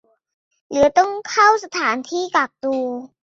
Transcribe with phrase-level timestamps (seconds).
[0.71, 2.85] หรือต้องเข้าสถานที่กักตัว